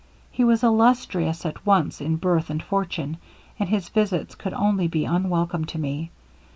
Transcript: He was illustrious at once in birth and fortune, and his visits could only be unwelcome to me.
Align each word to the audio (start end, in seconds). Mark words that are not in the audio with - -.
He 0.31 0.43
was 0.43 0.63
illustrious 0.63 1.45
at 1.45 1.63
once 1.63 2.01
in 2.01 2.15
birth 2.15 2.49
and 2.49 2.63
fortune, 2.63 3.17
and 3.59 3.69
his 3.69 3.89
visits 3.89 4.33
could 4.33 4.53
only 4.55 4.87
be 4.87 5.05
unwelcome 5.05 5.65
to 5.65 5.77
me. 5.77 6.09